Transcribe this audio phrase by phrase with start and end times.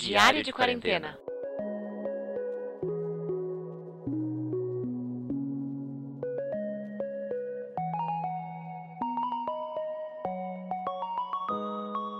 [0.00, 1.18] Diário de Quarentena.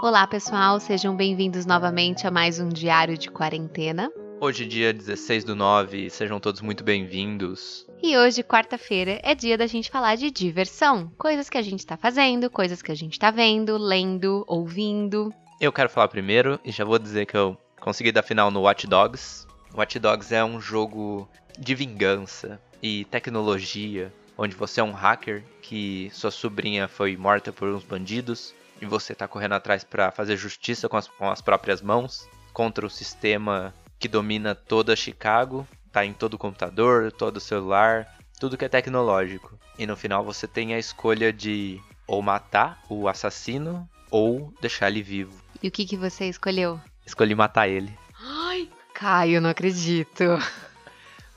[0.00, 4.08] Olá, pessoal, sejam bem-vindos novamente a mais um Diário de Quarentena.
[4.40, 7.84] Hoje, dia 16 do 9, sejam todos muito bem-vindos.
[8.00, 11.10] E hoje, quarta-feira, é dia da gente falar de diversão.
[11.18, 15.34] Coisas que a gente tá fazendo, coisas que a gente tá vendo, lendo, ouvindo.
[15.60, 18.86] Eu quero falar primeiro e já vou dizer que eu consegui dar final no Watch
[18.86, 19.46] Dogs.
[19.74, 26.08] Watch Dogs é um jogo de vingança e tecnologia, onde você é um hacker que
[26.10, 30.88] sua sobrinha foi morta por uns bandidos e você tá correndo atrás para fazer justiça
[30.88, 36.14] com as, com as próprias mãos contra o sistema que domina toda Chicago, tá em
[36.14, 39.58] todo computador, todo celular, tudo que é tecnológico.
[39.78, 45.02] E no final você tem a escolha de ou matar o assassino ou deixar ele
[45.02, 45.38] vivo.
[45.62, 46.80] E o que, que você escolheu?
[47.04, 47.96] Escolhi matar ele.
[48.20, 50.24] Ai, Caio, não acredito.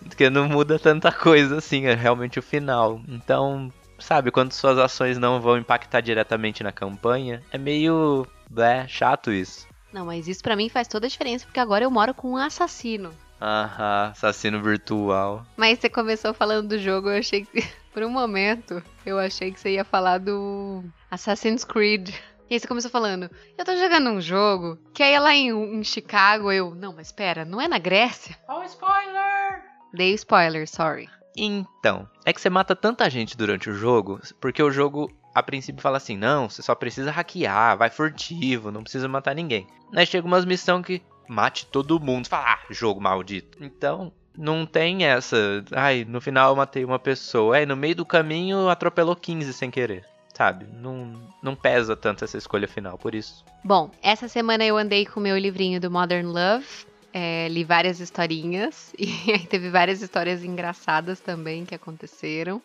[0.00, 3.00] Porque não muda tanta coisa assim, é realmente o final.
[3.08, 9.32] Então, sabe, quando suas ações não vão impactar diretamente na campanha, é meio, é, chato
[9.32, 9.66] isso.
[9.92, 12.36] Não, mas isso para mim faz toda a diferença, porque agora eu moro com um
[12.36, 13.12] assassino.
[13.40, 15.46] Aham, assassino virtual.
[15.56, 17.66] Mas você começou falando do jogo, eu achei que.
[17.92, 22.10] Por um momento, eu achei que você ia falar do Assassin's Creed.
[22.48, 25.50] E aí você começou falando, eu tô jogando um jogo que aí é lá em,
[25.50, 26.74] em Chicago, eu.
[26.74, 28.36] Não, mas espera, não é na Grécia?
[28.48, 29.64] Oh, spoiler!
[29.92, 31.08] Dei spoiler, sorry.
[31.36, 35.82] Então, é que você mata tanta gente durante o jogo, porque o jogo a princípio
[35.82, 39.66] fala assim: não, você só precisa hackear, vai furtivo, não precisa matar ninguém.
[39.94, 42.28] Aí chega umas missões que mate todo mundo.
[42.28, 43.58] Fala, ah, jogo maldito.
[43.62, 45.36] Então, não tem essa.
[45.72, 47.58] Ai, no final eu matei uma pessoa.
[47.58, 50.04] É, no meio do caminho atropelou 15 sem querer.
[50.36, 50.66] Sabe?
[50.70, 53.42] Não, não pesa tanto essa escolha final, por isso.
[53.64, 56.66] Bom, essa semana eu andei com o meu livrinho do Modern Love.
[57.10, 62.60] É, li várias historinhas e aí teve várias histórias engraçadas também que aconteceram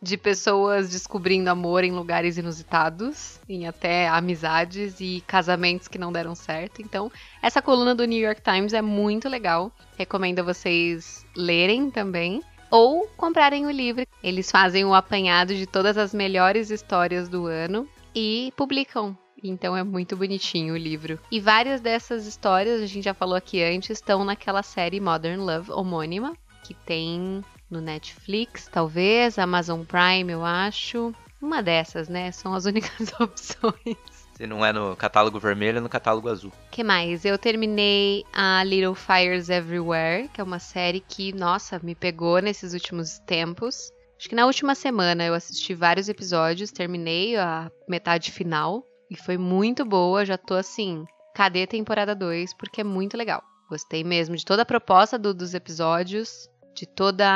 [0.00, 6.36] de pessoas descobrindo amor em lugares inusitados, em até amizades e casamentos que não deram
[6.36, 6.80] certo.
[6.80, 7.10] Então,
[7.42, 9.72] essa coluna do New York Times é muito legal.
[9.96, 14.06] Recomendo a vocês lerem também ou comprarem o livro.
[14.22, 19.16] Eles fazem o apanhado de todas as melhores histórias do ano e publicam.
[19.42, 21.18] Então é muito bonitinho o livro.
[21.30, 25.70] E várias dessas histórias, a gente já falou aqui antes, estão naquela série Modern Love
[25.70, 31.14] homônima, que tem no Netflix, talvez, Amazon Prime, eu acho.
[31.40, 32.32] Uma dessas, né?
[32.32, 34.17] São as únicas opções.
[34.38, 36.52] Se não é no catálogo vermelho, é no catálogo azul.
[36.70, 37.24] que mais?
[37.24, 42.72] Eu terminei a Little Fires Everywhere, que é uma série que, nossa, me pegou nesses
[42.72, 43.90] últimos tempos.
[44.16, 49.36] Acho que na última semana eu assisti vários episódios, terminei a metade final e foi
[49.36, 50.24] muito boa.
[50.24, 52.54] Já tô assim, cadê temporada 2?
[52.54, 53.42] Porque é muito legal.
[53.68, 57.26] Gostei mesmo de toda a proposta do, dos episódios de toda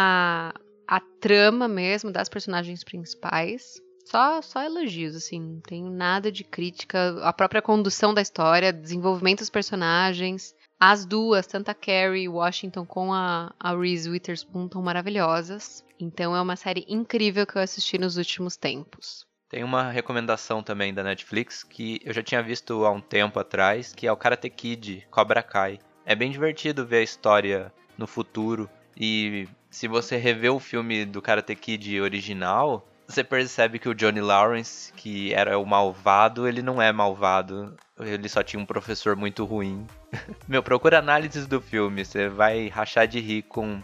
[0.86, 3.82] a, trama mesmo das personagens principais.
[4.04, 7.18] Só, só elogios, assim, não tenho nada de crítica.
[7.22, 10.54] A própria condução da história, desenvolvimento dos personagens.
[10.78, 15.84] As duas, tanto a Carrie Washington com a, a Reese Witherspoon, estão maravilhosas.
[15.98, 19.24] Então é uma série incrível que eu assisti nos últimos tempos.
[19.48, 23.92] Tem uma recomendação também da Netflix que eu já tinha visto há um tempo atrás,
[23.92, 25.78] que é o Karate Kid, Cobra Kai.
[26.04, 31.22] É bem divertido ver a história no futuro e se você rever o filme do
[31.22, 36.80] Karate Kid original, você percebe que o Johnny Lawrence, que era o malvado, ele não
[36.80, 37.76] é malvado.
[38.00, 39.86] Ele só tinha um professor muito ruim.
[40.48, 43.82] Meu, procura análises do filme, você vai rachar de rir com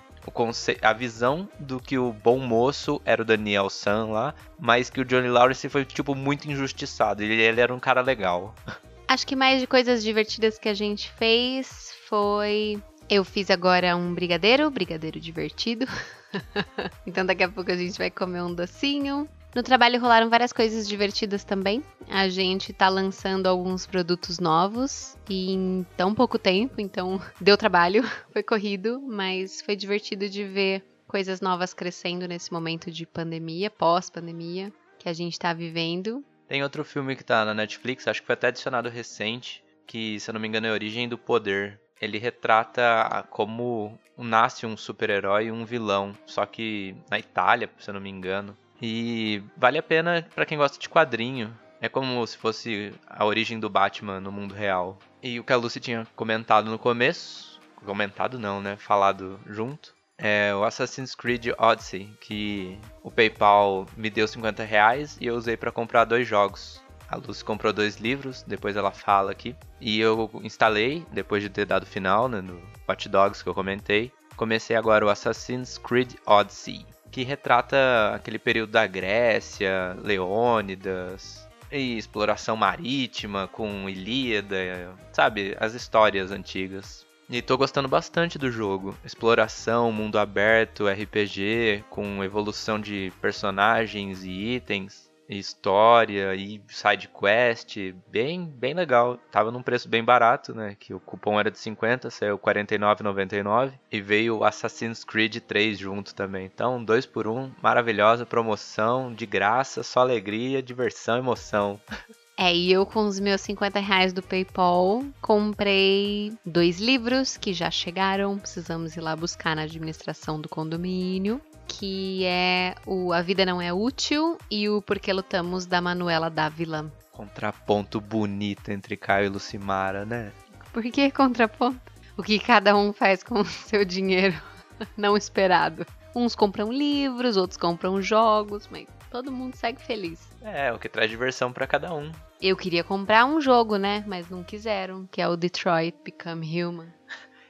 [0.83, 5.05] a visão do que o bom moço era o Daniel San lá, mas que o
[5.05, 7.23] Johnny Lawrence foi, tipo, muito injustiçado.
[7.23, 8.55] Ele, ele era um cara legal.
[9.09, 14.13] Acho que mais de coisas divertidas que a gente fez foi eu fiz agora um
[14.15, 15.87] brigadeiro, brigadeiro divertido.
[17.07, 19.29] então daqui a pouco a gente vai comer um docinho.
[19.55, 21.83] No trabalho rolaram várias coisas divertidas também.
[22.09, 28.03] A gente tá lançando alguns produtos novos e em tão pouco tempo, então deu trabalho,
[28.33, 34.73] foi corrido, mas foi divertido de ver coisas novas crescendo nesse momento de pandemia, pós-pandemia
[34.99, 36.23] que a gente tá vivendo.
[36.47, 40.29] Tem outro filme que tá na Netflix, acho que foi até adicionado recente, que se
[40.29, 45.53] eu não me engano é Origem do Poder ele retrata como nasce um super-herói e
[45.53, 48.57] um vilão, só que na Itália, se eu não me engano.
[48.81, 51.57] E vale a pena para quem gosta de quadrinho.
[51.81, 54.99] É como se fosse a origem do Batman no mundo real.
[55.23, 58.77] E o que a Lucy tinha comentado no começo, comentado não, né?
[58.77, 65.27] Falado junto, é o Assassin's Creed Odyssey, que o PayPal me deu 50 reais e
[65.27, 66.83] eu usei para comprar dois jogos.
[67.09, 69.57] A Lucy comprou dois livros, depois ela fala aqui.
[69.81, 74.13] E eu instalei, depois de ter dado final né, no Watch Dogs que eu comentei.
[74.37, 77.77] Comecei agora o Assassin's Creed Odyssey, que retrata
[78.15, 85.57] aquele período da Grécia, Leônidas, e exploração marítima com Ilíada, sabe?
[85.59, 87.07] As histórias antigas.
[87.29, 88.97] E tô gostando bastante do jogo.
[89.05, 97.77] Exploração, mundo aberto, RPG, com evolução de personagens e itens história e side quest,
[98.11, 99.19] bem, bem legal.
[99.31, 100.77] Tava num preço bem barato, né?
[100.79, 106.15] Que o cupom era de 50, saiu R$ 49,99 e veio Assassin's Creed 3 junto
[106.15, 106.47] também.
[106.47, 111.81] Então, dois por um, maravilhosa promoção, de graça, só alegria, diversão, emoção.
[112.41, 117.69] É, e eu com os meus 50 reais do PayPal comprei dois livros que já
[117.69, 123.61] chegaram, precisamos ir lá buscar na administração do condomínio que é o A Vida Não
[123.61, 126.91] É Útil e o Porque Lutamos da Manuela Dávila.
[127.13, 130.33] Contraponto bonito entre Caio e Lucimara, né?
[130.73, 131.81] Por que contraponto?
[132.17, 134.35] O que cada um faz com o seu dinheiro
[134.97, 135.87] não esperado.
[136.15, 140.27] Uns compram livros, outros compram jogos, mas todo mundo segue feliz.
[140.43, 142.11] É, o que traz diversão para cada um.
[142.41, 144.03] Eu queria comprar um jogo, né?
[144.07, 146.89] Mas não quiseram, que é o Detroit Become Human.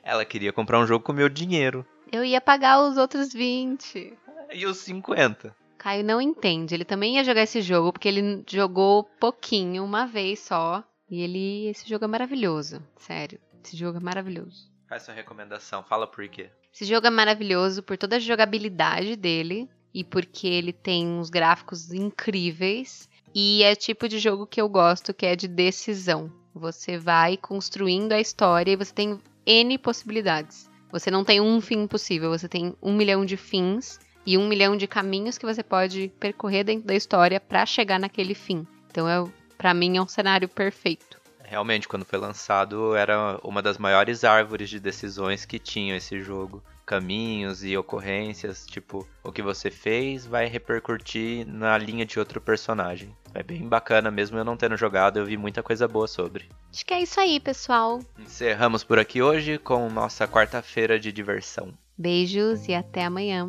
[0.03, 1.87] Ela queria comprar um jogo com meu dinheiro.
[2.13, 4.17] Eu ia pagar os outros 20.
[4.53, 5.55] E os 50?
[5.77, 6.75] Caio não entende.
[6.75, 10.83] Ele também ia jogar esse jogo, porque ele jogou pouquinho, uma vez só.
[11.11, 11.69] E ele.
[11.69, 12.83] Esse jogo é maravilhoso.
[12.97, 13.39] Sério.
[13.65, 14.71] Esse jogo é maravilhoso.
[14.89, 16.51] Faz sua recomendação, fala por quê.
[16.73, 21.93] Esse jogo é maravilhoso por toda a jogabilidade dele e porque ele tem uns gráficos
[21.93, 23.09] incríveis.
[23.35, 26.33] E é tipo de jogo que eu gosto, que é de decisão.
[26.55, 30.68] Você vai construindo a história e você tem N possibilidades.
[30.91, 34.77] Você não tem um fim possível, você tem um milhão de fins e um milhão
[34.77, 38.67] de caminhos que você pode percorrer dentro da história para chegar naquele fim.
[38.91, 39.25] Então, é,
[39.57, 41.19] para mim, é um cenário perfeito.
[41.45, 46.63] Realmente, quando foi lançado, era uma das maiores árvores de decisões que tinha esse jogo
[46.89, 53.15] caminhos e ocorrências, tipo, o que você fez vai repercutir na linha de outro personagem.
[53.35, 56.49] É bem bacana, mesmo eu não tendo jogado, eu vi muita coisa boa sobre.
[56.73, 58.01] Acho que é isso aí, pessoal.
[58.19, 61.75] Encerramos por aqui hoje com nossa quarta-feira de diversão.
[61.97, 63.49] Beijos e até amanhã.